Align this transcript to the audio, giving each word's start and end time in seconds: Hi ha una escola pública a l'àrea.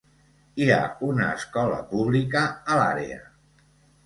Hi 0.63 0.69
ha 0.75 0.79
una 1.07 1.27
escola 1.41 1.77
pública 1.93 2.43
a 2.47 2.79
l'àrea. 2.81 3.21